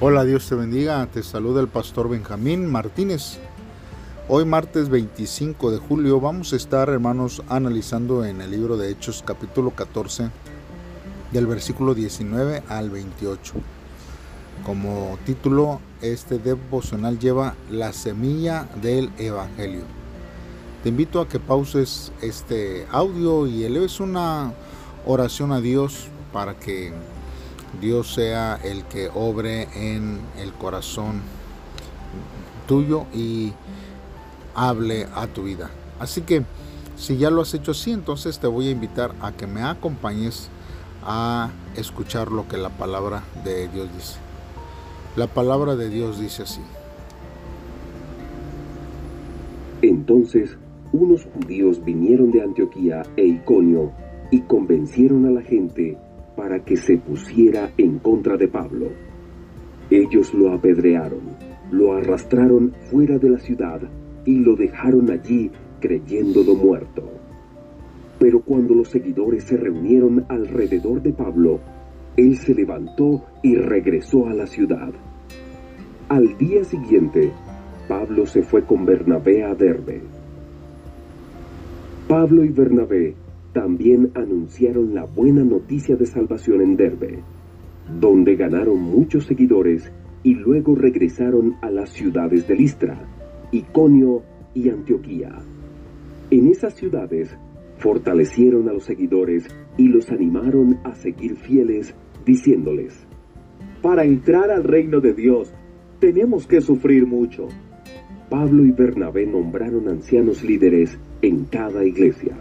Hola, 0.00 0.24
Dios 0.24 0.48
te 0.48 0.54
bendiga. 0.54 1.04
Te 1.06 1.24
saluda 1.24 1.60
el 1.60 1.66
pastor 1.66 2.08
Benjamín 2.08 2.70
Martínez. 2.70 3.40
Hoy 4.28 4.44
martes 4.44 4.90
25 4.90 5.72
de 5.72 5.78
julio 5.78 6.20
vamos 6.20 6.52
a 6.52 6.56
estar, 6.56 6.88
hermanos, 6.88 7.42
analizando 7.48 8.24
en 8.24 8.40
el 8.40 8.52
libro 8.52 8.76
de 8.76 8.92
Hechos 8.92 9.24
capítulo 9.26 9.72
14 9.72 10.30
del 11.32 11.48
versículo 11.48 11.96
19 11.96 12.62
al 12.68 12.90
28. 12.90 13.54
Como 14.64 15.18
título, 15.26 15.80
este 16.00 16.38
devocional 16.38 17.18
lleva 17.18 17.56
la 17.68 17.92
semilla 17.92 18.68
del 18.80 19.10
Evangelio. 19.18 19.82
Te 20.84 20.90
invito 20.90 21.20
a 21.20 21.28
que 21.28 21.40
pauses 21.40 22.12
este 22.22 22.86
audio 22.92 23.48
y 23.48 23.64
eleves 23.64 23.98
una 23.98 24.52
oración 25.06 25.50
a 25.50 25.60
Dios 25.60 26.06
para 26.32 26.54
que 26.54 26.92
Dios 27.80 28.14
sea 28.14 28.58
el 28.64 28.84
que 28.84 29.10
obre 29.14 29.68
en 29.74 30.20
el 30.38 30.52
corazón 30.52 31.22
tuyo 32.66 33.06
y 33.14 33.52
hable 34.54 35.06
a 35.14 35.26
tu 35.26 35.44
vida. 35.44 35.70
Así 36.00 36.22
que 36.22 36.44
si 36.96 37.16
ya 37.16 37.30
lo 37.30 37.42
has 37.42 37.54
hecho 37.54 37.70
así, 37.70 37.92
entonces 37.92 38.38
te 38.38 38.46
voy 38.46 38.68
a 38.68 38.70
invitar 38.70 39.14
a 39.20 39.32
que 39.32 39.46
me 39.46 39.62
acompañes 39.62 40.48
a 41.04 41.50
escuchar 41.76 42.32
lo 42.32 42.48
que 42.48 42.58
la 42.58 42.70
palabra 42.70 43.22
de 43.44 43.68
Dios 43.68 43.88
dice. 43.94 44.16
La 45.16 45.26
palabra 45.26 45.76
de 45.76 45.88
Dios 45.88 46.20
dice 46.20 46.42
así. 46.42 46.60
Entonces 49.82 50.56
unos 50.92 51.26
judíos 51.26 51.84
vinieron 51.84 52.30
de 52.30 52.42
Antioquía 52.42 53.02
e 53.16 53.26
Iconio 53.26 53.92
y 54.30 54.40
convencieron 54.40 55.26
a 55.26 55.30
la 55.30 55.42
gente 55.42 55.96
para 56.38 56.60
que 56.60 56.76
se 56.76 56.98
pusiera 56.98 57.72
en 57.76 57.98
contra 57.98 58.36
de 58.36 58.46
Pablo. 58.46 58.90
Ellos 59.90 60.32
lo 60.34 60.52
apedrearon, 60.52 61.36
lo 61.72 61.94
arrastraron 61.94 62.74
fuera 62.88 63.18
de 63.18 63.30
la 63.30 63.38
ciudad 63.40 63.80
y 64.24 64.36
lo 64.38 64.54
dejaron 64.54 65.10
allí 65.10 65.50
creyéndolo 65.80 66.54
muerto. 66.54 67.10
Pero 68.20 68.40
cuando 68.42 68.76
los 68.76 68.88
seguidores 68.88 69.44
se 69.44 69.56
reunieron 69.56 70.26
alrededor 70.28 71.02
de 71.02 71.12
Pablo, 71.12 71.58
él 72.16 72.36
se 72.36 72.54
levantó 72.54 73.24
y 73.42 73.56
regresó 73.56 74.28
a 74.28 74.32
la 74.32 74.46
ciudad. 74.46 74.92
Al 76.08 76.38
día 76.38 76.62
siguiente, 76.62 77.32
Pablo 77.88 78.26
se 78.26 78.42
fue 78.42 78.62
con 78.62 78.86
Bernabé 78.86 79.42
a 79.42 79.56
Derbe. 79.56 80.02
Pablo 82.06 82.44
y 82.44 82.50
Bernabé 82.50 83.16
también 83.58 84.12
anunciaron 84.14 84.94
la 84.94 85.04
buena 85.04 85.42
noticia 85.42 85.96
de 85.96 86.06
salvación 86.06 86.60
en 86.60 86.76
Derbe, 86.76 87.18
donde 88.00 88.36
ganaron 88.36 88.80
muchos 88.80 89.26
seguidores 89.26 89.90
y 90.22 90.36
luego 90.36 90.76
regresaron 90.76 91.56
a 91.60 91.68
las 91.68 91.90
ciudades 91.90 92.46
de 92.46 92.54
Listra, 92.54 93.00
Iconio 93.50 94.22
y 94.54 94.68
Antioquía. 94.68 95.40
En 96.30 96.46
esas 96.46 96.74
ciudades 96.74 97.36
fortalecieron 97.78 98.68
a 98.68 98.72
los 98.72 98.84
seguidores 98.84 99.48
y 99.76 99.88
los 99.88 100.08
animaron 100.10 100.78
a 100.84 100.94
seguir 100.94 101.34
fieles, 101.34 101.96
diciéndoles, 102.24 103.08
Para 103.82 104.04
entrar 104.04 104.52
al 104.52 104.62
reino 104.62 105.00
de 105.00 105.14
Dios 105.14 105.52
tenemos 105.98 106.46
que 106.46 106.60
sufrir 106.60 107.08
mucho. 107.08 107.48
Pablo 108.30 108.64
y 108.64 108.70
Bernabé 108.70 109.26
nombraron 109.26 109.88
ancianos 109.88 110.44
líderes 110.44 110.96
en 111.22 111.46
cada 111.46 111.84
iglesia. 111.84 112.36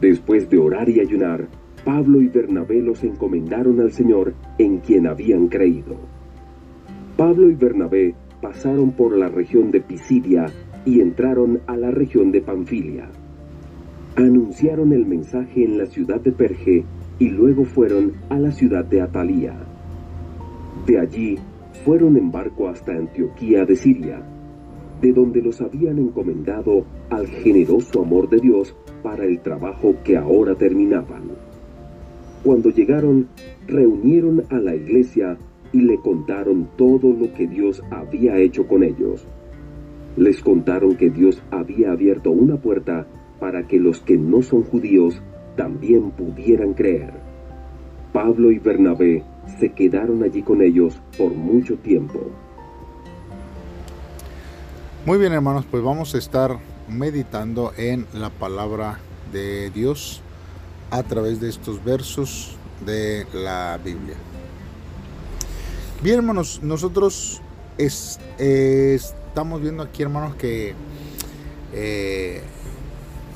Después 0.00 0.48
de 0.48 0.58
orar 0.58 0.88
y 0.88 1.00
ayunar, 1.00 1.48
Pablo 1.84 2.20
y 2.20 2.28
Bernabé 2.28 2.80
los 2.80 3.02
encomendaron 3.02 3.80
al 3.80 3.92
Señor 3.92 4.34
en 4.58 4.78
quien 4.78 5.06
habían 5.06 5.48
creído. 5.48 5.96
Pablo 7.16 7.50
y 7.50 7.54
Bernabé 7.54 8.14
pasaron 8.40 8.92
por 8.92 9.16
la 9.16 9.28
región 9.28 9.70
de 9.70 9.80
Pisidia 9.80 10.46
y 10.84 11.00
entraron 11.00 11.60
a 11.66 11.76
la 11.76 11.90
región 11.90 12.30
de 12.30 12.40
Panfilia. 12.40 13.10
Anunciaron 14.16 14.92
el 14.92 15.04
mensaje 15.04 15.64
en 15.64 15.78
la 15.78 15.86
ciudad 15.86 16.20
de 16.20 16.32
Perge 16.32 16.84
y 17.18 17.28
luego 17.28 17.64
fueron 17.64 18.12
a 18.28 18.38
la 18.38 18.52
ciudad 18.52 18.84
de 18.84 19.00
Atalía. 19.00 19.54
De 20.86 20.98
allí 20.98 21.38
fueron 21.84 22.16
en 22.16 22.30
barco 22.30 22.68
hasta 22.68 22.92
Antioquía 22.92 23.64
de 23.64 23.76
Siria, 23.76 24.22
de 25.00 25.12
donde 25.12 25.42
los 25.42 25.60
habían 25.60 25.98
encomendado 25.98 26.84
al 27.10 27.26
generoso 27.26 28.02
amor 28.02 28.28
de 28.28 28.38
Dios 28.38 28.76
para 29.08 29.24
el 29.24 29.40
trabajo 29.40 29.94
que 30.04 30.18
ahora 30.18 30.54
terminaban. 30.54 31.30
Cuando 32.44 32.68
llegaron, 32.68 33.26
reunieron 33.66 34.44
a 34.50 34.56
la 34.56 34.74
iglesia 34.74 35.38
y 35.72 35.80
le 35.80 35.96
contaron 35.96 36.68
todo 36.76 37.14
lo 37.14 37.32
que 37.32 37.46
Dios 37.46 37.82
había 37.90 38.36
hecho 38.36 38.68
con 38.68 38.82
ellos. 38.82 39.26
Les 40.18 40.42
contaron 40.42 40.94
que 40.96 41.08
Dios 41.08 41.42
había 41.50 41.92
abierto 41.92 42.30
una 42.30 42.56
puerta 42.56 43.06
para 43.40 43.66
que 43.66 43.78
los 43.78 44.00
que 44.00 44.18
no 44.18 44.42
son 44.42 44.62
judíos 44.64 45.22
también 45.56 46.10
pudieran 46.10 46.74
creer. 46.74 47.14
Pablo 48.12 48.50
y 48.50 48.58
Bernabé 48.58 49.24
se 49.58 49.70
quedaron 49.70 50.22
allí 50.22 50.42
con 50.42 50.60
ellos 50.60 51.00
por 51.16 51.32
mucho 51.32 51.76
tiempo. 51.78 52.20
Muy 55.06 55.16
bien 55.16 55.32
hermanos, 55.32 55.64
pues 55.70 55.82
vamos 55.82 56.14
a 56.14 56.18
estar 56.18 56.58
meditando 56.88 57.72
en 57.76 58.06
la 58.12 58.30
palabra 58.30 58.98
de 59.32 59.70
Dios 59.70 60.20
a 60.90 61.02
través 61.02 61.40
de 61.40 61.48
estos 61.48 61.84
versos 61.84 62.56
de 62.84 63.26
la 63.32 63.78
Biblia. 63.82 64.16
Bien, 66.02 66.16
hermanos, 66.16 66.60
nosotros 66.62 67.40
estamos 67.76 69.60
viendo 69.60 69.82
aquí, 69.82 70.02
hermanos, 70.02 70.36
que 70.36 70.74
eh, 71.72 72.42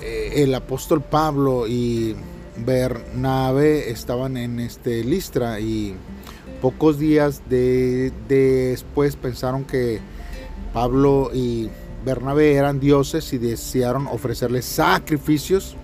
eh, 0.01 0.33
el 0.37 0.55
apóstol 0.55 1.03
Pablo 1.03 1.67
y 1.67 2.17
Bernabé 2.57 3.91
estaban 3.91 4.37
en 4.37 4.61
este 4.61 5.05
Listra 5.05 5.61
y 5.61 5.97
pocos 6.61 6.99
días 6.99 7.43
de, 7.49 8.13
después 8.29 9.17
pensaron 9.17 9.65
que 9.65 10.01
Pablo 10.73 11.31
y 11.35 11.69
Bernabé 12.05 12.55
eran 12.55 12.81
dioses 12.81 13.33
y 13.33 13.39
desearon 13.39 14.07
ofrecerles 14.09 14.65
sacrificios, 14.65 15.77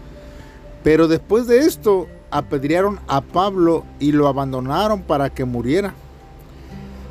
pero 0.82 1.08
después 1.08 1.46
de 1.46 1.60
esto 1.60 2.08
apedrearon 2.30 2.98
a 3.06 3.20
Pablo 3.20 3.84
y 4.00 4.12
lo 4.12 4.28
abandonaron 4.28 5.02
para 5.02 5.30
que 5.30 5.44
muriera. 5.44 5.94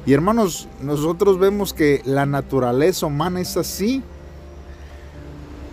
Y 0.05 0.13
hermanos, 0.13 0.67
nosotros 0.81 1.39
vemos 1.39 1.73
que 1.73 2.01
la 2.05 2.25
naturaleza 2.25 3.05
humana 3.05 3.41
es 3.41 3.57
así. 3.57 4.01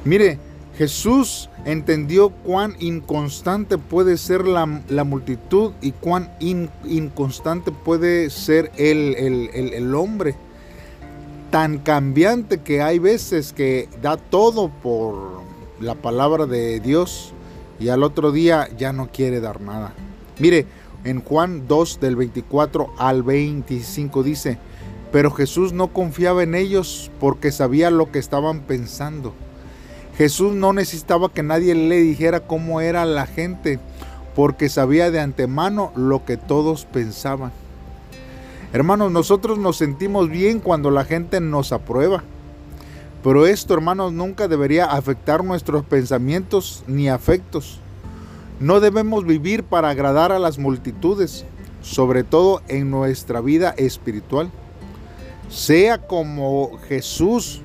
Mire, 0.04 0.38
Jesús 0.76 1.50
entendió 1.64 2.30
cuán 2.30 2.74
inconstante 2.80 3.78
puede 3.78 4.16
ser 4.16 4.44
la, 4.44 4.66
multitud 4.66 5.72
y 5.80 5.92
cuán 5.92 6.32
inconstante 6.40 7.70
puede 7.70 8.28
ser 8.28 8.72
el, 8.76 9.14
el 9.54 9.94
hombre 9.94 10.34
tan 11.54 11.78
cambiante 11.78 12.62
que 12.62 12.82
hay 12.82 12.98
veces 12.98 13.52
que 13.52 13.88
da 14.02 14.16
todo 14.16 14.70
por 14.82 15.40
la 15.78 15.94
palabra 15.94 16.46
de 16.46 16.80
Dios 16.80 17.32
y 17.78 17.90
al 17.90 18.02
otro 18.02 18.32
día 18.32 18.68
ya 18.76 18.92
no 18.92 19.06
quiere 19.12 19.38
dar 19.38 19.60
nada. 19.60 19.94
Mire, 20.40 20.66
en 21.04 21.20
Juan 21.20 21.68
2 21.68 22.00
del 22.00 22.16
24 22.16 22.94
al 22.98 23.22
25 23.22 24.24
dice, 24.24 24.58
pero 25.12 25.30
Jesús 25.30 25.72
no 25.72 25.92
confiaba 25.92 26.42
en 26.42 26.56
ellos 26.56 27.12
porque 27.20 27.52
sabía 27.52 27.92
lo 27.92 28.10
que 28.10 28.18
estaban 28.18 28.62
pensando. 28.62 29.32
Jesús 30.18 30.56
no 30.56 30.72
necesitaba 30.72 31.28
que 31.28 31.44
nadie 31.44 31.76
le 31.76 31.98
dijera 32.00 32.40
cómo 32.40 32.80
era 32.80 33.04
la 33.04 33.28
gente 33.28 33.78
porque 34.34 34.68
sabía 34.68 35.12
de 35.12 35.20
antemano 35.20 35.92
lo 35.94 36.24
que 36.24 36.36
todos 36.36 36.84
pensaban. 36.84 37.52
Hermanos, 38.74 39.12
nosotros 39.12 39.56
nos 39.56 39.76
sentimos 39.76 40.28
bien 40.28 40.58
cuando 40.58 40.90
la 40.90 41.04
gente 41.04 41.40
nos 41.40 41.70
aprueba. 41.70 42.24
Pero 43.22 43.46
esto, 43.46 43.72
hermanos, 43.72 44.12
nunca 44.12 44.48
debería 44.48 44.86
afectar 44.86 45.44
nuestros 45.44 45.84
pensamientos 45.84 46.82
ni 46.88 47.08
afectos. 47.08 47.78
No 48.58 48.80
debemos 48.80 49.26
vivir 49.26 49.62
para 49.62 49.90
agradar 49.90 50.32
a 50.32 50.40
las 50.40 50.58
multitudes, 50.58 51.44
sobre 51.82 52.24
todo 52.24 52.62
en 52.66 52.90
nuestra 52.90 53.40
vida 53.40 53.76
espiritual. 53.76 54.50
Sea 55.48 55.98
como 55.98 56.76
Jesús, 56.88 57.62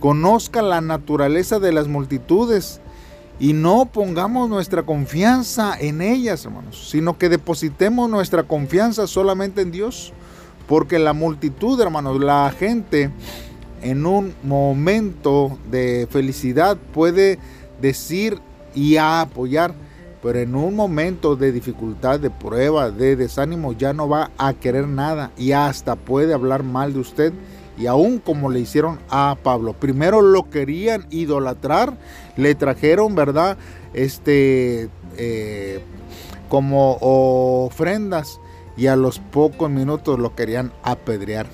conozca 0.00 0.62
la 0.62 0.80
naturaleza 0.80 1.60
de 1.60 1.70
las 1.70 1.86
multitudes 1.86 2.80
y 3.38 3.52
no 3.52 3.86
pongamos 3.86 4.50
nuestra 4.50 4.82
confianza 4.82 5.76
en 5.78 6.02
ellas, 6.02 6.44
hermanos, 6.44 6.88
sino 6.90 7.18
que 7.18 7.28
depositemos 7.28 8.10
nuestra 8.10 8.42
confianza 8.42 9.06
solamente 9.06 9.60
en 9.60 9.70
Dios. 9.70 10.12
Porque 10.70 11.00
la 11.00 11.14
multitud, 11.14 11.80
hermanos, 11.80 12.20
la 12.20 12.48
gente 12.56 13.10
en 13.82 14.06
un 14.06 14.32
momento 14.44 15.58
de 15.68 16.06
felicidad 16.08 16.76
puede 16.94 17.40
decir 17.82 18.38
y 18.72 18.96
apoyar, 18.96 19.74
pero 20.22 20.38
en 20.38 20.54
un 20.54 20.76
momento 20.76 21.34
de 21.34 21.50
dificultad, 21.50 22.20
de 22.20 22.30
prueba, 22.30 22.92
de 22.92 23.16
desánimo, 23.16 23.72
ya 23.72 23.92
no 23.92 24.08
va 24.08 24.30
a 24.38 24.52
querer 24.52 24.86
nada 24.86 25.32
y 25.36 25.50
hasta 25.50 25.96
puede 25.96 26.34
hablar 26.34 26.62
mal 26.62 26.92
de 26.92 27.00
usted. 27.00 27.32
Y 27.76 27.88
aún 27.88 28.20
como 28.20 28.48
le 28.48 28.60
hicieron 28.60 29.00
a 29.10 29.36
Pablo, 29.42 29.72
primero 29.72 30.22
lo 30.22 30.50
querían 30.50 31.04
idolatrar, 31.10 31.98
le 32.36 32.54
trajeron, 32.54 33.16
¿verdad? 33.16 33.58
Este, 33.92 34.88
eh, 35.16 35.80
como 36.48 36.96
ofrendas 37.00 38.38
y 38.80 38.86
a 38.86 38.96
los 38.96 39.18
pocos 39.18 39.70
minutos 39.70 40.18
lo 40.18 40.34
querían 40.34 40.72
apedrear. 40.82 41.46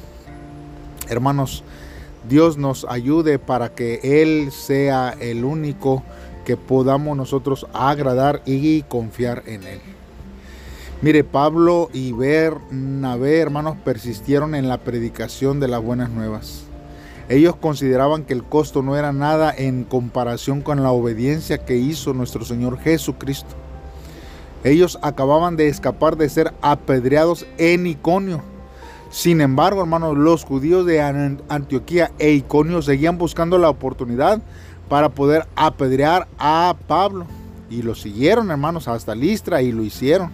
Hermanos, 1.09 1.65
Dios 2.29 2.57
nos 2.57 2.87
ayude 2.89 3.41
para 3.41 3.75
que 3.75 4.23
Él 4.23 4.53
sea 4.53 5.13
el 5.19 5.45
único 5.45 6.05
que 6.45 6.57
podamos 6.57 7.17
nosotros 7.17 7.67
agradar 7.73 8.43
y 8.47 8.83
confiar 8.83 9.43
en 9.47 9.65
Él. 9.65 9.81
Mire, 11.03 11.25
Pablo 11.25 11.91
y 11.93 12.13
Bernabé, 12.13 13.41
hermanos, 13.41 13.77
persistieron 13.85 14.55
en 14.55 14.69
la 14.69 14.79
predicación 14.79 15.59
de 15.59 15.67
las 15.67 15.83
buenas 15.83 16.11
nuevas. 16.11 16.63
Ellos 17.29 17.57
consideraban 17.57 18.23
que 18.23 18.35
el 18.35 18.45
costo 18.45 18.83
no 18.83 18.97
era 18.97 19.13
nada 19.13 19.53
en 19.53 19.83
comparación 19.83 20.63
con 20.63 20.85
la 20.85 20.93
obediencia 20.93 21.59
que 21.59 21.77
hizo 21.77 22.15
nuestro 22.15 22.45
Señor 22.45 22.79
Jesucristo. 22.79 23.66
Ellos 24.67 24.99
acababan 25.01 25.55
de 25.55 25.69
escapar 25.69 26.17
de 26.17 26.29
ser 26.29 26.53
apedreados 26.61 27.47
en 27.57 27.87
Iconio. 27.87 28.43
Sin 29.11 29.41
embargo, 29.41 29.81
hermanos, 29.81 30.17
los 30.17 30.45
judíos 30.45 30.85
de 30.85 31.01
Antioquía 31.49 32.11
e 32.19 32.33
Iconio 32.33 32.83
seguían 32.83 33.17
buscando 33.17 33.59
la 33.59 33.71
oportunidad 33.71 34.43
para 34.89 35.09
poder 35.11 35.47
apedrear 35.55 36.27
a 36.37 36.75
Pablo. 36.89 37.27
Y 37.71 37.83
lo 37.83 37.95
siguieron, 37.95 38.51
hermanos, 38.51 38.89
hasta 38.89 39.15
Listra 39.15 39.63
y 39.63 39.71
lo 39.71 39.85
hicieron. 39.85 40.33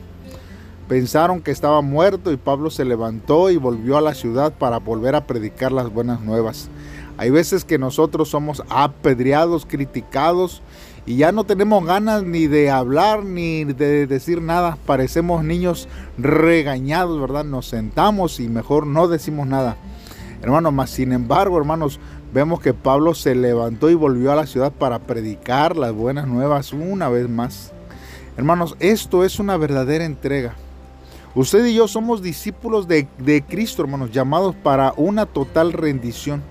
Pensaron 0.89 1.43
que 1.43 1.51
estaba 1.51 1.83
muerto 1.83 2.33
y 2.33 2.39
Pablo 2.39 2.71
se 2.71 2.87
levantó 2.87 3.51
y 3.51 3.59
volvió 3.59 3.99
a 3.99 4.01
la 4.01 4.15
ciudad 4.15 4.55
para 4.55 4.79
volver 4.79 5.15
a 5.15 5.27
predicar 5.27 5.73
las 5.73 5.93
buenas 5.93 6.23
nuevas. 6.23 6.71
Hay 7.19 7.31
veces 7.31 7.65
que 7.65 7.79
nosotros 7.79 8.29
somos 8.29 8.63
apedreados, 8.69 9.67
criticados 9.67 10.63
y 11.05 11.17
ya 11.17 11.33
no 11.33 11.45
tenemos 11.45 11.85
ganas 11.85 12.23
ni 12.23 12.47
de 12.47 12.71
hablar 12.71 13.25
ni 13.25 13.65
de 13.65 14.07
decir 14.07 14.41
nada. 14.41 14.79
Parecemos 14.87 15.45
niños 15.45 15.89
regañados, 16.19 17.21
¿verdad? 17.21 17.45
Nos 17.45 17.67
sentamos 17.67 18.41
y 18.41 18.49
mejor 18.49 18.87
no 18.87 19.09
decimos 19.09 19.47
nada. 19.47 19.77
Hermanos, 20.43 20.73
más 20.73 20.91
sin 20.91 21.13
embargo, 21.13 21.59
hermanos, 21.59 22.01
vemos 22.33 22.61
que 22.61 22.75
Pablo 22.75 23.15
se 23.15 23.35
levantó 23.35 23.91
y 23.91 23.95
volvió 23.95 24.33
a 24.33 24.37
la 24.37 24.47
ciudad 24.47 24.73
para 24.73 24.99
predicar 25.01 25.77
las 25.77 25.93
buenas 25.93 26.27
nuevas 26.27 26.73
una 26.73 27.09
vez 27.09 27.29
más. 27.29 27.73
Hermanos, 28.37 28.77
esto 28.81 29.25
es 29.25 29.39
una 29.39 29.57
verdadera 29.57 30.05
entrega. 30.05 30.55
Usted 31.35 31.65
y 31.67 31.75
yo 31.75 31.89
somos 31.89 32.23
discípulos 32.23 32.89
de, 32.89 33.07
Cristo, 33.49 33.83
hermanos, 33.83 34.11
llamados 34.11 34.55
para 34.55 34.93
una 34.97 35.27
total 35.27 35.73
rendición. 35.73 36.43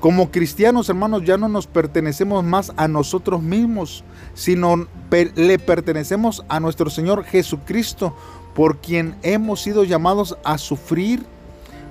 Como 0.00 0.30
cristianos, 0.30 0.88
hermanos, 0.88 1.24
ya 1.24 1.36
no 1.36 1.48
nos 1.48 1.66
pertenecemos 1.66 2.44
más 2.44 2.72
a 2.76 2.86
nosotros 2.86 3.42
mismos, 3.42 4.04
sino 4.34 4.86
le 5.34 5.58
pertenecemos 5.58 6.44
a 6.48 6.60
nuestro 6.60 6.88
Señor 6.88 7.24
Jesucristo, 7.24 8.14
por 8.54 8.78
quien 8.78 9.16
hemos 9.22 9.60
sido 9.60 9.84
llamados 9.84 10.36
a 10.44 10.58
sufrir, 10.58 11.24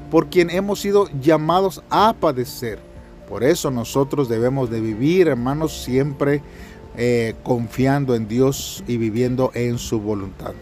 por 0.10 0.28
quien 0.28 0.50
hemos 0.50 0.80
sido 0.80 1.10
llamados 1.22 1.84
a 1.90 2.14
padecer. 2.14 2.80
Por 3.28 3.44
eso 3.44 3.72
nosotros 3.72 4.30
debemos 4.30 4.70
de 4.70 4.80
vivir, 4.80 5.28
hermanos, 5.28 5.84
siempre 5.84 6.42
eh, 6.96 7.36
confiando 7.44 8.16
en 8.16 8.28
Dios 8.28 8.84
y 8.88 8.96
viviendo 8.98 9.52
en 9.54 9.78
su 9.78 10.00
voluntad. 10.00 10.54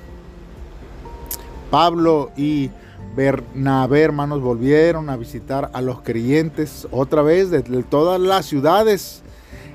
Pablo 1.69 2.31
y 2.35 2.71
Bernabé, 3.15 4.01
hermanos, 4.01 4.41
volvieron 4.41 5.09
a 5.09 5.15
visitar 5.15 5.69
a 5.73 5.81
los 5.81 6.01
creyentes 6.01 6.87
otra 6.91 7.21
vez 7.21 7.49
de 7.49 7.61
todas 7.83 8.19
las 8.19 8.45
ciudades 8.45 9.23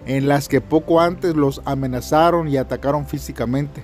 en 0.06 0.28
las 0.28 0.48
que 0.48 0.60
poco 0.60 1.00
antes 1.00 1.34
los 1.36 1.62
amenazaron 1.64 2.48
y 2.48 2.56
atacaron 2.56 3.06
físicamente. 3.06 3.82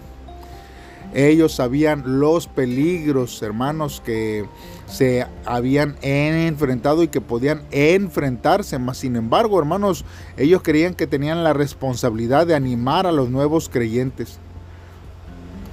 Ellos 1.14 1.54
sabían 1.54 2.20
los 2.20 2.46
peligros, 2.46 3.40
hermanos, 3.40 4.02
que 4.04 4.44
se 4.86 5.26
habían 5.46 5.96
enfrentado 6.02 7.02
y 7.02 7.08
que 7.08 7.22
podían 7.22 7.62
enfrentarse. 7.70 8.78
Mas, 8.78 8.98
sin 8.98 9.16
embargo, 9.16 9.58
hermanos, 9.58 10.04
ellos 10.36 10.60
creían 10.62 10.94
que 10.94 11.06
tenían 11.06 11.42
la 11.42 11.54
responsabilidad 11.54 12.46
de 12.46 12.54
animar 12.54 13.06
a 13.06 13.12
los 13.12 13.30
nuevos 13.30 13.70
creyentes. 13.70 14.38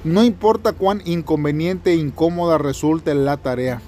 No 0.04 0.24
importa 0.24 0.74
cuán 0.74 1.02
inconveniente 1.06 1.92
e 1.92 1.96
incómoda 1.96 2.58
resulte 2.58 3.14
la 3.16 3.38
tarea, 3.38 3.82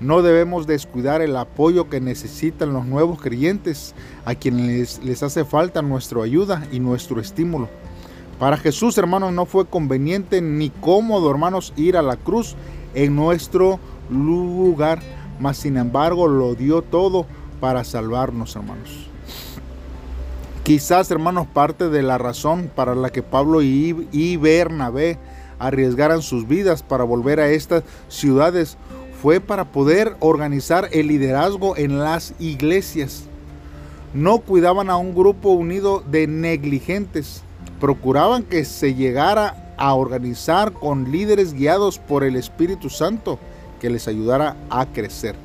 no 0.00 0.22
debemos 0.22 0.66
descuidar 0.66 1.20
el 1.20 1.36
apoyo 1.36 1.90
que 1.90 2.00
necesitan 2.00 2.72
los 2.72 2.86
nuevos 2.86 3.20
creyentes, 3.20 3.94
a 4.24 4.34
quienes 4.34 5.02
les, 5.04 5.22
hace 5.22 5.44
falta 5.44 5.82
nuestra 5.82 6.22
ayuda 6.22 6.66
y 6.72 6.80
nuestro 6.80 7.20
estímulo. 7.20 7.68
Para 8.38 8.56
Jesús, 8.56 8.96
hermanos, 8.96 9.32
no 9.32 9.44
fue 9.44 9.66
conveniente 9.66 10.40
ni 10.40 10.70
cómodo, 10.70 11.30
hermanos, 11.30 11.74
ir 11.76 11.98
a 11.98 12.02
la 12.02 12.16
cruz 12.16 12.54
en 12.94 13.14
nuestro 13.14 13.78
lugar, 14.08 15.00
mas 15.38 15.58
sin 15.58 15.76
embargo 15.76 16.28
lo 16.28 16.54
dio 16.54 16.80
todo 16.80 17.26
para 17.60 17.84
salvarnos, 17.84 18.56
hermanos. 18.56 19.10
Quizás, 20.62 21.10
hermanos, 21.10 21.46
parte 21.46 21.88
de 21.88 22.02
la 22.02 22.16
razón 22.16 22.70
para 22.74 22.94
la 22.94 23.10
que 23.10 23.22
Pablo 23.22 23.60
y, 23.60 24.36
Bernabé 24.36 25.18
arriesgaran 25.60 26.22
sus 26.22 26.48
vidas 26.48 26.82
para 26.82 27.04
volver 27.04 27.38
a 27.38 27.50
estas 27.50 27.84
ciudades 28.08 28.76
fue 29.22 29.38
para 29.38 29.66
poder 29.66 30.16
organizar 30.20 30.88
el 30.92 31.08
liderazgo 31.08 31.76
en 31.76 31.98
las 31.98 32.34
iglesias. 32.40 33.24
No 34.14 34.38
cuidaban 34.38 34.90
a 34.90 34.96
un 34.96 35.14
grupo 35.14 35.50
unido 35.50 36.02
de 36.10 36.26
negligentes, 36.26 37.42
procuraban 37.78 38.42
que 38.42 38.64
se 38.64 38.94
llegara 38.94 39.74
a 39.76 39.94
organizar 39.94 40.72
con 40.72 41.12
líderes 41.12 41.52
guiados 41.52 41.98
por 41.98 42.24
el 42.24 42.36
Espíritu 42.36 42.90
Santo 42.90 43.38
que 43.78 43.90
les 43.90 44.08
ayudara 44.08 44.56
a 44.70 44.86
crecer. 44.86 45.36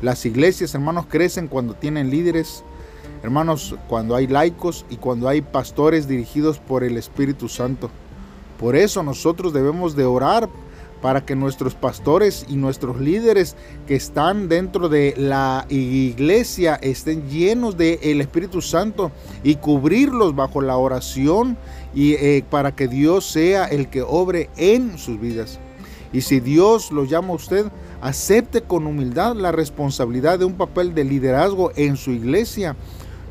Las 0.00 0.24
iglesias, 0.24 0.74
hermanos, 0.74 1.06
crecen 1.08 1.48
cuando 1.48 1.74
tienen 1.74 2.10
líderes, 2.10 2.64
hermanos, 3.22 3.76
cuando 3.88 4.16
hay 4.16 4.26
laicos 4.26 4.84
y 4.90 4.96
cuando 4.96 5.28
hay 5.28 5.42
pastores 5.42 6.08
dirigidos 6.08 6.58
por 6.58 6.82
el 6.82 6.96
Espíritu 6.96 7.48
Santo. 7.48 7.90
Por 8.62 8.76
eso 8.76 9.02
nosotros 9.02 9.52
debemos 9.52 9.96
de 9.96 10.04
orar 10.04 10.48
para 11.00 11.26
que 11.26 11.34
nuestros 11.34 11.74
pastores 11.74 12.46
y 12.48 12.54
nuestros 12.54 13.00
líderes 13.00 13.56
que 13.88 13.96
están 13.96 14.48
dentro 14.48 14.88
de 14.88 15.14
la 15.18 15.66
iglesia 15.68 16.76
estén 16.76 17.28
llenos 17.28 17.76
del 17.76 18.20
Espíritu 18.20 18.62
Santo 18.62 19.10
y 19.42 19.56
cubrirlos 19.56 20.36
bajo 20.36 20.60
la 20.60 20.76
oración 20.76 21.58
y 21.92 22.12
eh, 22.12 22.44
para 22.48 22.76
que 22.76 22.86
Dios 22.86 23.26
sea 23.26 23.64
el 23.64 23.90
que 23.90 24.02
obre 24.02 24.48
en 24.56 24.96
sus 24.96 25.20
vidas. 25.20 25.58
Y 26.12 26.20
si 26.20 26.38
Dios 26.38 26.92
lo 26.92 27.02
llama 27.02 27.30
a 27.30 27.36
usted, 27.36 27.66
acepte 28.00 28.62
con 28.62 28.86
humildad 28.86 29.34
la 29.34 29.50
responsabilidad 29.50 30.38
de 30.38 30.44
un 30.44 30.54
papel 30.54 30.94
de 30.94 31.02
liderazgo 31.02 31.72
en 31.74 31.96
su 31.96 32.12
iglesia. 32.12 32.76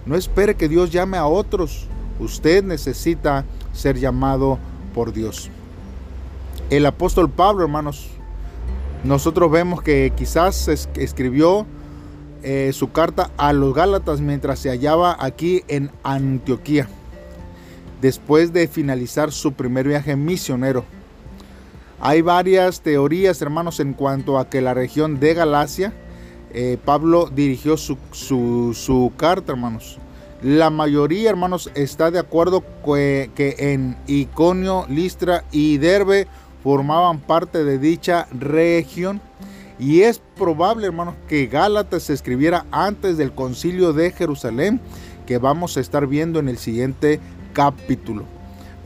No 0.06 0.18
espere 0.18 0.56
que 0.56 0.68
Dios 0.68 0.92
llame 0.92 1.16
a 1.16 1.26
otros. 1.26 1.88
Usted 2.20 2.66
necesita 2.66 3.46
ser 3.72 3.98
llamado 3.98 4.60
por 4.94 5.14
Dios. 5.14 5.50
El 6.70 6.86
apóstol 6.86 7.30
Pablo, 7.30 7.64
hermanos, 7.64 8.10
nosotros 9.04 9.52
vemos 9.52 9.82
que 9.82 10.14
quizás 10.16 10.68
escribió 10.68 11.66
eh, 12.44 12.72
su 12.74 12.92
carta 12.92 13.32
a 13.38 13.54
los 13.54 13.74
Gálatas 13.74 14.22
mientras 14.22 14.60
se 14.60 14.70
hallaba 14.70 15.16
aquí 15.20 15.64
en 15.68 15.92
Antioquía, 16.04 16.88
después 18.02 18.54
de 18.54 18.68
finalizar 18.68 19.32
su 19.32 19.54
primer 19.54 19.88
viaje 19.88 20.16
misionero. 20.16 20.86
Hay 22.00 22.22
varias 22.22 22.82
teorías, 22.82 23.42
hermanos, 23.44 23.80
en 23.80 23.94
cuanto 23.94 24.40
a 24.40 24.50
que 24.50 24.60
la 24.60 24.74
región 24.74 25.20
de 25.20 25.36
Galacia, 25.36 25.94
eh, 26.52 26.80
Pablo 26.84 27.30
dirigió 27.34 27.78
su, 27.78 27.96
su, 28.12 29.12
carta, 29.18 29.52
hermanos. 29.52 30.00
La 30.44 30.72
mayoría, 30.72 31.30
hermanos, 31.30 31.70
está 31.76 32.10
de 32.10 32.18
acuerdo 32.18 32.64
que, 32.84 33.56
en 33.60 33.96
Iconio, 34.08 34.88
Listra 34.90 35.44
y 35.52 35.78
Derbe 35.78 36.28
formaban 36.64 37.20
parte 37.20 37.64
de 37.64 37.78
dicha 37.78 38.28
región. 38.32 39.22
Y 39.78 40.02
es 40.02 40.20
probable, 40.36 40.88
hermanos, 40.88 41.14
que 41.28 41.46
Gálatas 41.46 42.04
se 42.04 42.14
escribiera 42.14 42.66
antes 42.72 43.18
del 43.18 43.34
concilio 43.34 43.94
de 43.94 44.12
Jerusalén, 44.12 44.82
que 45.28 45.38
vamos 45.38 45.78
a 45.78 45.80
estar 45.80 46.08
viendo 46.08 46.40
en 46.40 46.50
el 46.50 46.58
siguiente 46.58 47.20
capítulo. 47.54 48.26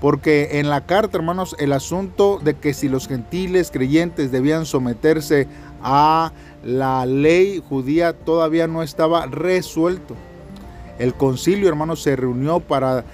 Porque 0.01 0.59
en 0.59 0.69
la 0.69 0.85
carta, 0.85 1.17
hermanos, 1.17 1.55
el 1.57 1.71
asunto 1.71 2.37
de 2.43 2.55
que 2.55 2.73
si 2.73 2.89
los 2.89 3.07
gentiles 3.07 3.71
creyentes 3.71 4.29
debían 4.29 4.65
someterse 4.65 5.47
a 5.81 6.33
la 6.65 7.05
ley 7.05 7.63
judía 7.69 8.11
todavía 8.11 8.67
no 8.67 8.83
estaba 8.83 9.25
resuelto. 9.25 10.15
El 10.99 11.13
concilio, 11.13 11.67
hermanos, 11.67 12.01
se 12.01 12.15
reunió 12.15 12.59
para 12.59 13.05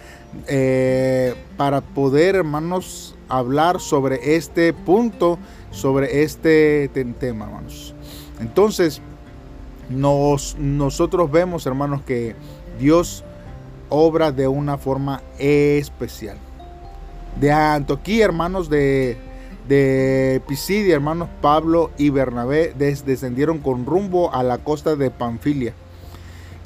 eh, 0.48 1.36
para 1.58 1.82
poder, 1.82 2.36
hermanos, 2.36 3.16
hablar 3.28 3.80
sobre 3.80 4.36
este 4.36 4.74
punto, 4.74 5.38
sobre 5.72 6.24
este 6.24 6.90
tema, 7.20 7.46
hermanos. 7.46 7.94
Entonces, 8.40 9.02
nos, 9.90 10.56
nosotros 10.58 11.30
vemos, 11.32 11.66
hermanos, 11.66 12.02
que 12.04 12.36
Dios 12.80 13.24
obra 13.90 14.32
de 14.32 14.48
una 14.48 14.78
forma 14.78 15.22
especial. 15.38 16.38
De 17.40 17.52
Antioquía, 17.52 18.26
hermanos, 18.26 18.70
de, 18.70 19.18
de 19.68 20.42
Pisidia, 20.48 20.96
hermanos 20.96 21.28
Pablo 21.42 21.92
y 21.98 22.10
Bernabé 22.10 22.74
descendieron 22.74 23.60
con 23.60 23.86
rumbo 23.86 24.34
a 24.34 24.44
la 24.44 24.60
costa 24.60 24.96
de 24.96 25.12
Panfilia. 25.12 25.74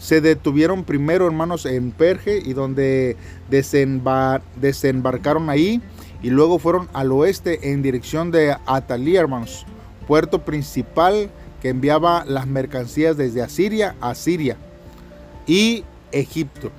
Se 0.05 0.21
detuvieron 0.21 0.83
primero, 0.83 1.25
hermanos, 1.25 1.65
en 1.65 1.89
Perge 1.89 2.37
y 2.37 2.53
donde 2.53 3.17
desembarcaron 3.49 5.49
ahí 5.49 5.81
y 6.21 6.29
luego 6.29 6.59
fueron 6.59 6.87
al 6.93 7.11
oeste 7.11 7.71
en 7.71 7.81
dirección 7.81 8.29
de 8.29 8.55
Atalía, 8.67 9.21
hermanos, 9.21 9.65
puerto 10.07 10.45
principal 10.45 11.31
que 11.59 11.69
enviaba 11.69 12.23
las 12.23 12.45
mercancías 12.45 13.17
desde 13.17 13.41
Asiria 13.41 13.95
a 13.99 14.13
Siria 14.13 14.57
y 15.47 15.83
Egipto. 16.11 16.69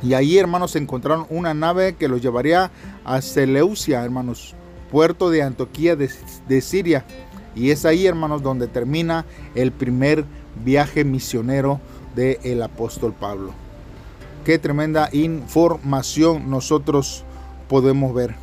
Y 0.00 0.14
ahí, 0.14 0.38
hermanos, 0.38 0.76
encontraron 0.76 1.26
una 1.28 1.54
nave 1.54 1.96
que 1.96 2.06
los 2.06 2.22
llevaría 2.22 2.70
a 3.04 3.20
Seleucia, 3.20 4.04
hermanos, 4.04 4.54
puerto 4.92 5.28
de 5.28 5.42
Antioquía 5.42 5.96
de, 5.96 6.60
Siria. 6.60 7.04
Y 7.56 7.72
es 7.72 7.84
ahí, 7.84 8.06
hermanos, 8.06 8.44
donde 8.44 8.68
termina 8.68 9.24
el 9.56 9.72
primer 9.72 10.24
viaje 10.64 11.02
misionero 11.02 11.80
del 12.14 12.62
apóstol 12.62 13.12
Pablo. 13.12 13.52
Qué 14.44 14.58
tremenda 14.58 15.08
información 15.12 16.50
nosotros 16.50 17.24
podemos 17.68 18.12
ver. 18.14 18.34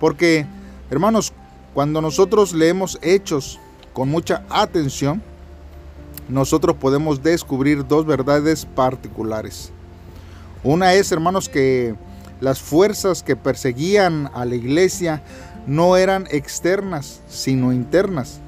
Porque, 0.00 0.46
hermanos, 0.90 1.32
cuando 1.74 2.00
nosotros 2.00 2.52
leemos 2.52 2.98
hechos 3.02 3.58
con 3.92 4.08
mucha 4.08 4.44
atención, 4.50 5.22
nosotros 6.28 6.76
podemos 6.76 7.22
descubrir 7.22 7.86
dos 7.86 8.06
verdades 8.06 8.66
particulares. 8.66 9.70
Una 10.62 10.94
es, 10.94 11.12
hermanos, 11.12 11.48
que 11.48 11.94
las 12.40 12.60
fuerzas 12.60 13.22
que 13.22 13.36
perseguían 13.36 14.30
a 14.34 14.44
la 14.44 14.54
iglesia 14.54 15.22
no 15.66 15.96
eran 15.96 16.26
externas, 16.30 17.20
sino 17.28 17.72
internas. 17.72 18.40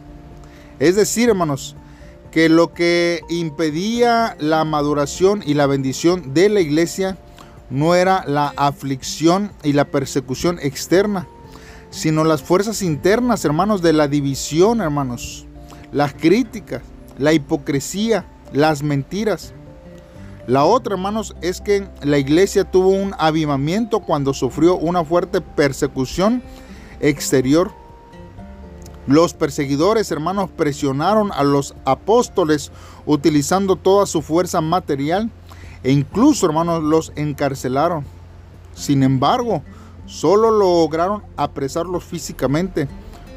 Es 0.78 0.96
decir, 0.96 1.28
hermanos, 1.28 1.76
que 2.36 2.50
lo 2.50 2.74
que 2.74 3.22
impedía 3.30 4.36
la 4.38 4.62
maduración 4.66 5.42
y 5.46 5.54
la 5.54 5.66
bendición 5.66 6.34
de 6.34 6.50
la 6.50 6.60
iglesia 6.60 7.16
no 7.70 7.94
era 7.94 8.24
la 8.26 8.52
aflicción 8.58 9.52
y 9.62 9.72
la 9.72 9.86
persecución 9.86 10.58
externa, 10.60 11.26
sino 11.88 12.24
las 12.24 12.42
fuerzas 12.42 12.82
internas, 12.82 13.46
hermanos, 13.46 13.80
de 13.80 13.94
la 13.94 14.06
división, 14.06 14.82
hermanos, 14.82 15.46
las 15.92 16.12
críticas, 16.12 16.82
la 17.16 17.32
hipocresía, 17.32 18.26
las 18.52 18.82
mentiras. 18.82 19.54
La 20.46 20.64
otra, 20.64 20.92
hermanos, 20.92 21.34
es 21.40 21.62
que 21.62 21.88
la 22.02 22.18
iglesia 22.18 22.70
tuvo 22.70 22.90
un 22.90 23.14
avivamiento 23.18 24.00
cuando 24.00 24.34
sufrió 24.34 24.76
una 24.76 25.02
fuerte 25.06 25.40
persecución 25.40 26.42
exterior. 27.00 27.72
Los 29.06 29.34
perseguidores, 29.34 30.10
hermanos, 30.10 30.50
presionaron 30.50 31.30
a 31.32 31.44
los 31.44 31.74
apóstoles 31.84 32.72
utilizando 33.04 33.76
toda 33.76 34.06
su 34.06 34.22
fuerza 34.22 34.60
material 34.60 35.30
e 35.82 35.92
incluso, 35.92 36.46
hermanos, 36.46 36.82
los 36.82 37.12
encarcelaron. 37.16 38.04
Sin 38.74 39.02
embargo, 39.02 39.62
solo 40.06 40.50
lograron 40.50 41.22
apresarlos 41.36 42.04
físicamente 42.04 42.88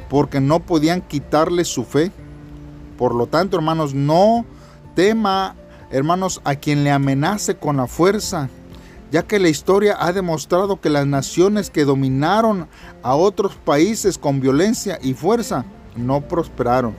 porque 0.10 0.40
no 0.42 0.60
podían 0.60 1.02
quitarles 1.02 1.68
su 1.68 1.84
fe. 1.84 2.12
Por 2.98 3.14
lo 3.14 3.28
tanto, 3.28 3.56
hermanos, 3.58 3.94
no 3.94 4.46
tema 4.96 5.56
hermanos, 5.92 6.42
a 6.44 6.56
quien 6.56 6.84
le 6.84 6.92
amenace 6.92 7.56
con 7.56 7.78
la 7.78 7.88
fuerza, 7.88 8.50
ya 9.12 9.24
que 9.24 9.39
la 9.39 9.50
historia 9.50 9.98
ha 10.00 10.13
demostrado 10.13 10.80
que 10.80 10.89
las 10.89 11.06
naciones 11.06 11.70
que 11.70 11.86
dominaron 11.86 12.68
a 13.04 13.16
otros 13.16 13.56
países 13.56 14.18
con 14.18 14.39
violencia 14.39 15.00
y 15.01 15.13
fuerza 15.13 15.66
no 15.96 16.22
prosperaron. 16.22 16.96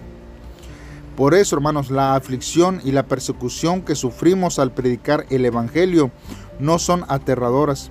Por 1.16 1.34
eso, 1.34 1.56
hermanos, 1.56 1.90
la 1.90 2.14
aflicción 2.14 2.80
y 2.84 2.92
la 2.92 3.06
persecución 3.06 3.82
que 3.82 3.94
sufrimos 3.94 4.58
al 4.58 4.72
predicar 4.72 5.26
el 5.30 5.44
Evangelio 5.44 6.10
no 6.58 6.78
son 6.78 7.04
aterradoras. 7.08 7.90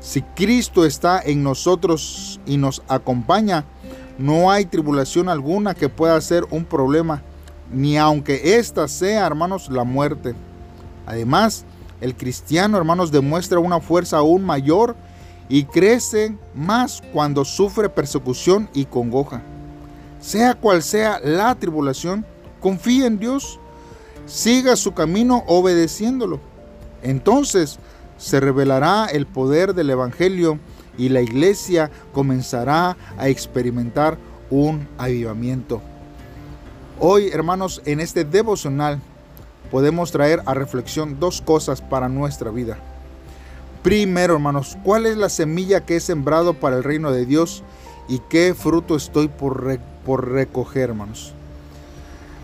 Si 0.00 0.22
Cristo 0.22 0.84
está 0.84 1.20
en 1.20 1.42
nosotros 1.42 2.40
y 2.46 2.56
nos 2.56 2.82
acompaña, 2.88 3.64
no 4.18 4.50
hay 4.50 4.66
tribulación 4.66 5.28
alguna 5.28 5.74
que 5.74 5.88
pueda 5.88 6.20
ser 6.20 6.44
un 6.50 6.64
problema 6.64 7.22
ni 7.72 7.96
aunque 7.96 8.58
ésta 8.58 8.88
sea, 8.88 9.26
hermanos, 9.26 9.68
la 9.70 9.84
muerte. 9.84 10.34
Además, 11.06 11.64
el 12.04 12.14
cristiano, 12.14 12.76
hermanos, 12.76 13.10
demuestra 13.10 13.58
una 13.58 13.80
fuerza 13.80 14.18
aún 14.18 14.44
mayor 14.44 14.94
y 15.48 15.64
crece 15.64 16.36
más 16.54 17.02
cuando 17.14 17.46
sufre 17.46 17.88
persecución 17.88 18.68
y 18.74 18.84
congoja. 18.84 19.40
Sea 20.20 20.54
cual 20.54 20.82
sea 20.82 21.18
la 21.24 21.54
tribulación, 21.54 22.26
confía 22.60 23.06
en 23.06 23.18
Dios, 23.18 23.58
siga 24.26 24.76
su 24.76 24.92
camino 24.92 25.44
obedeciéndolo. 25.46 26.40
Entonces 27.02 27.78
se 28.18 28.38
revelará 28.38 29.06
el 29.06 29.24
poder 29.24 29.74
del 29.74 29.88
Evangelio 29.88 30.58
y 30.98 31.08
la 31.08 31.22
iglesia 31.22 31.90
comenzará 32.12 32.98
a 33.16 33.28
experimentar 33.28 34.18
un 34.50 34.86
avivamiento. 34.98 35.80
Hoy, 37.00 37.28
hermanos, 37.28 37.80
en 37.86 38.00
este 38.00 38.24
devocional 38.24 39.00
podemos 39.70 40.12
traer 40.12 40.42
a 40.46 40.54
reflexión 40.54 41.18
dos 41.20 41.40
cosas 41.40 41.80
para 41.80 42.08
nuestra 42.08 42.50
vida. 42.50 42.78
Primero, 43.84 44.34
hermanos, 44.34 44.78
¿cuál 44.82 45.04
es 45.04 45.18
la 45.18 45.28
semilla 45.28 45.84
que 45.84 45.96
he 45.96 46.00
sembrado 46.00 46.54
para 46.54 46.76
el 46.76 46.84
reino 46.84 47.12
de 47.12 47.26
Dios 47.26 47.62
y 48.08 48.18
qué 48.30 48.54
fruto 48.54 48.96
estoy 48.96 49.28
por, 49.28 49.62
recoger, 50.26 50.88
hermanos? 50.88 51.34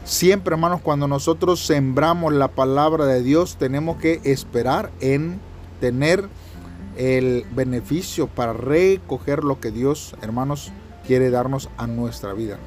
Siempre, 0.05 0.55
hermanos, 0.55 0.83
cuando 0.83 1.09
nosotros 1.09 1.65
sembramos 1.65 2.35
la 2.35 2.49
palabra 2.49 3.07
de 3.07 3.23
Dios, 3.23 3.57
tenemos 3.59 3.97
que 3.97 4.21
esperar 4.25 4.91
en 5.01 5.41
tener 5.81 6.29
el 6.99 7.47
beneficio 7.55 8.27
para 8.27 8.53
recoger 8.53 9.43
lo 9.43 9.61
que 9.61 9.71
Dios, 9.71 10.15
hermanos, 10.21 10.73
quiere 11.07 11.31
darnos 11.31 11.71
a 11.79 11.87
nuestra 11.87 12.35
vida. 12.35 12.59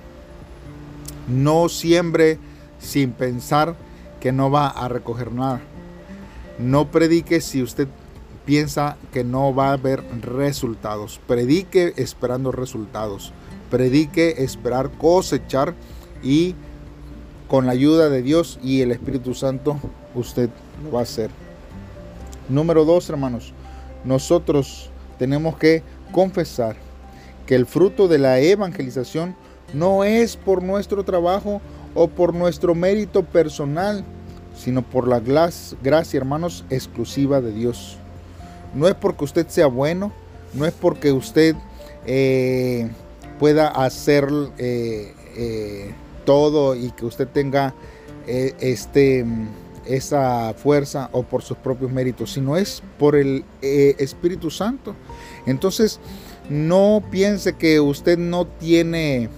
No 1.27 1.69
siembre 1.69 2.39
sin 2.79 3.11
pensar 3.11 3.75
que 4.23 4.31
no 4.31 4.49
va 4.49 4.69
a 4.69 4.87
recoger 4.87 5.33
nada. 5.33 5.59
No 6.57 6.89
predique 6.89 7.41
si 7.41 7.61
usted 7.61 7.89
piensa 8.45 8.95
que 9.11 9.25
no 9.25 9.53
va 9.53 9.71
a 9.71 9.73
haber 9.73 10.01
resultados. 10.21 11.19
Predique 11.27 11.93
esperando 11.97 12.53
resultados. 12.53 13.33
Predique 13.69 14.35
esperar 14.37 14.91
cosechar 14.91 15.73
y 16.23 16.55
con 17.49 17.65
la 17.65 17.73
ayuda 17.73 18.07
de 18.07 18.21
Dios 18.21 18.61
y 18.63 18.79
el 18.79 18.93
Espíritu 18.93 19.33
Santo 19.33 19.77
usted 20.15 20.49
va 20.95 20.99
a 20.99 21.03
hacer. 21.03 21.29
Número 22.47 22.85
dos, 22.85 23.09
hermanos, 23.09 23.51
nosotros 24.05 24.89
tenemos 25.19 25.57
que 25.57 25.83
confesar 26.13 26.77
que 27.45 27.55
el 27.55 27.65
fruto 27.65 28.07
de 28.07 28.19
la 28.19 28.39
evangelización 28.39 29.35
no 29.73 30.05
es 30.05 30.37
por 30.37 30.63
nuestro 30.63 31.03
trabajo 31.03 31.59
o 31.93 32.07
por 32.07 32.33
nuestro 32.33 32.75
mérito 32.75 33.23
personal, 33.23 34.03
sino 34.55 34.81
por 34.81 35.07
la 35.07 35.19
gracia, 35.19 36.17
hermanos, 36.17 36.65
exclusiva 36.69 37.41
de 37.41 37.51
Dios. 37.51 37.97
No 38.73 38.87
es 38.87 38.95
porque 38.95 39.23
usted 39.23 39.47
sea 39.47 39.67
bueno, 39.67 40.11
no 40.53 40.65
es 40.65 40.73
porque 40.73 41.11
usted 41.11 41.55
eh, 42.05 42.89
pueda 43.39 43.67
hacer 43.67 44.27
eh, 44.57 45.13
eh, 45.35 45.93
todo 46.25 46.75
y 46.75 46.91
que 46.91 47.05
usted 47.05 47.27
tenga 47.27 47.73
este, 48.25 49.25
esa 49.85 50.53
fuerza 50.53 51.09
o 51.11 51.23
por 51.23 51.41
sus 51.41 51.57
propios 51.57 51.91
méritos, 51.91 52.31
sino 52.31 52.55
es 52.55 52.81
por 52.97 53.15
el 53.15 53.43
Espíritu 53.61 54.49
Santo. 54.49 54.95
Entonces, 55.45 55.99
no 56.49 57.03
piense 57.11 57.53
que 57.53 57.81
usted 57.81 58.17
no 58.17 58.47
tiene 58.47 59.29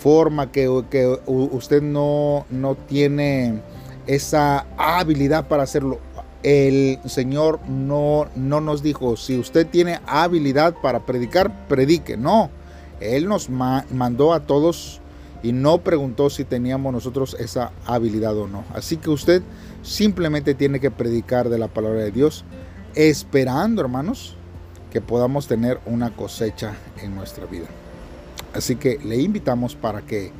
forma, 0.00 0.50
que, 0.50 0.68
usted 0.68 1.82
no, 1.82 2.46
no 2.50 2.74
tiene 2.74 3.60
esa 4.06 4.66
habilidad 4.76 5.46
para 5.46 5.62
hacerlo. 5.62 5.98
El 6.42 6.98
Señor 7.04 7.60
no, 7.68 8.26
no 8.34 8.62
nos 8.62 8.82
dijo, 8.82 9.16
si 9.16 9.38
usted 9.38 9.66
tiene 9.66 10.00
habilidad 10.06 10.74
para 10.82 11.00
predicar, 11.00 11.68
predique. 11.68 12.16
No, 12.16 12.50
Él 12.98 13.28
nos 13.28 13.50
mandó 13.50 14.32
a 14.32 14.40
todos 14.40 15.00
y 15.42 15.52
no 15.52 15.78
preguntó 15.78 16.30
si 16.30 16.44
teníamos 16.44 16.92
nosotros 16.94 17.36
esa 17.38 17.72
habilidad 17.86 18.36
o 18.38 18.48
no. 18.48 18.64
Así 18.74 18.96
que 18.96 19.10
usted 19.10 19.42
simplemente 19.82 20.54
tiene 20.54 20.80
que 20.80 20.90
predicar 20.90 21.50
de 21.50 21.58
la 21.58 21.68
palabra 21.68 22.00
de 22.00 22.10
Dios 22.10 22.44
esperando, 22.94 23.82
hermanos, 23.82 24.34
que 24.90 25.02
podamos 25.02 25.46
tener 25.46 25.78
una 25.84 26.10
cosecha 26.16 26.74
en 27.02 27.14
nuestra 27.14 27.44
vida. 27.44 27.66
Así 28.54 28.76
que 28.76 28.98
le 29.04 29.16
invitamos 29.16 29.74
para 29.74 30.02
que 30.02 30.32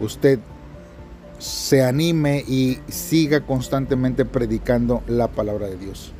usted 0.00 0.38
se 1.38 1.82
anime 1.82 2.44
y 2.46 2.78
siga 2.88 3.40
constantemente 3.40 4.24
predicando 4.24 5.02
la 5.06 5.28
palabra 5.28 5.68
de 5.68 5.76
Dios. 5.76 6.12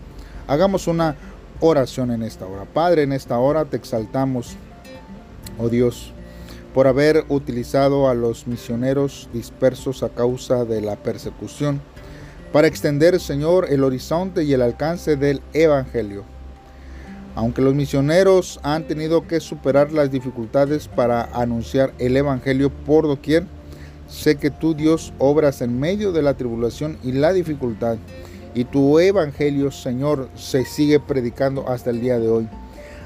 Hagamos 0.47 0.87
una 0.87 1.17
oración 1.61 2.12
en 2.12 2.23
esta 2.23 2.47
hora. 2.47 2.64
Padre, 2.64 3.02
en 3.02 3.12
esta 3.12 3.38
hora 3.38 3.64
te 3.64 3.76
exaltamos, 3.76 4.57
oh 5.59 5.69
Dios, 5.69 6.12
por 6.73 6.87
haber 6.87 7.25
utilizado 7.28 8.09
a 8.09 8.14
los 8.14 8.47
misioneros 8.47 9.28
dispersos 9.33 10.02
a 10.02 10.11
causa 10.11 10.64
de 10.64 10.81
la 10.81 10.97
persecución 10.97 11.81
para 12.52 12.69
extender, 12.69 13.19
Señor, 13.21 13.67
el 13.71 13.85
horizonte 13.85 14.45
y 14.45 14.52
el 14.52 14.62
alcance 14.62 15.17
del 15.17 15.43
Evangelio. 15.52 16.25
Aunque 17.38 17.62
los 17.62 17.73
misioneros 17.73 18.59
han 18.64 18.88
tenido 18.88 19.28
que 19.28 19.38
superar 19.38 19.92
las 19.92 20.11
dificultades 20.11 20.88
para 20.88 21.23
anunciar 21.33 21.95
el 22.00 22.16
Evangelio 22.16 22.68
por 22.68 23.07
doquier, 23.07 23.45
sé 24.09 24.35
que 24.35 24.50
tú, 24.50 24.75
Dios, 24.75 25.12
obras 25.21 25.62
en 25.62 25.78
medio 25.78 26.11
de 26.11 26.21
la 26.21 26.35
tribulación 26.35 26.99
y 27.04 27.12
la 27.12 27.33
dificultad, 27.33 27.97
y 28.54 28.64
tu 28.64 28.99
Evangelio, 28.99 29.71
Señor, 29.71 30.28
se 30.35 30.64
sigue 30.64 30.99
predicando 30.99 31.68
hasta 31.68 31.90
el 31.90 32.00
día 32.00 32.18
de 32.18 32.28
hoy. 32.28 32.49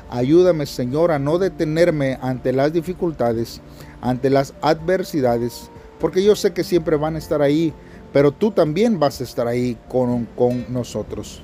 Ayúdame, 0.08 0.64
Señor, 0.64 1.10
a 1.10 1.18
no 1.18 1.36
detenerme 1.36 2.18
ante 2.22 2.54
las 2.54 2.72
dificultades, 2.72 3.60
ante 4.00 4.30
las 4.30 4.54
adversidades, 4.62 5.70
porque 6.00 6.24
yo 6.24 6.36
sé 6.36 6.54
que 6.54 6.64
siempre 6.64 6.96
van 6.96 7.16
a 7.16 7.18
estar 7.18 7.42
ahí, 7.42 7.74
pero 8.14 8.32
tú 8.32 8.50
también 8.50 8.98
vas 8.98 9.20
a 9.20 9.24
estar 9.24 9.46
ahí 9.46 9.76
con, 9.90 10.24
con 10.24 10.64
nosotros. 10.72 11.42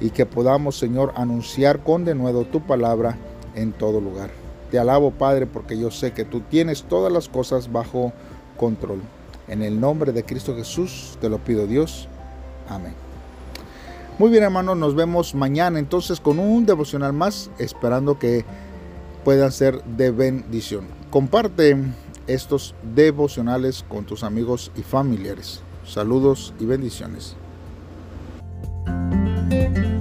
Y 0.00 0.10
que 0.10 0.26
podamos, 0.26 0.78
Señor, 0.78 1.12
anunciar 1.16 1.82
con 1.82 2.04
denuedo 2.04 2.44
tu 2.44 2.60
palabra 2.60 3.16
en 3.54 3.72
todo 3.72 4.00
lugar. 4.00 4.30
Te 4.70 4.78
alabo, 4.78 5.10
Padre, 5.10 5.46
porque 5.46 5.78
yo 5.78 5.90
sé 5.90 6.12
que 6.12 6.24
tú 6.24 6.40
tienes 6.40 6.82
todas 6.82 7.12
las 7.12 7.28
cosas 7.28 7.72
bajo 7.72 8.12
control. 8.56 9.00
En 9.48 9.62
el 9.62 9.80
nombre 9.80 10.12
de 10.12 10.24
Cristo 10.24 10.54
Jesús 10.56 11.16
te 11.20 11.28
lo 11.28 11.38
pido, 11.38 11.66
Dios. 11.66 12.08
Amén. 12.68 12.94
Muy 14.18 14.30
bien, 14.30 14.44
hermanos, 14.44 14.76
nos 14.76 14.94
vemos 14.94 15.34
mañana 15.34 15.78
entonces 15.78 16.20
con 16.20 16.38
un 16.38 16.64
devocional 16.64 17.12
más, 17.12 17.50
esperando 17.58 18.18
que 18.18 18.44
puedan 19.24 19.52
ser 19.52 19.84
de 19.84 20.10
bendición. 20.10 20.86
Comparte 21.10 21.76
estos 22.26 22.74
devocionales 22.94 23.84
con 23.88 24.04
tus 24.04 24.24
amigos 24.24 24.72
y 24.74 24.82
familiares. 24.82 25.60
Saludos 25.84 26.54
y 26.58 26.64
bendiciones. 26.64 27.36
Thank 29.48 29.78
you. 29.78 29.95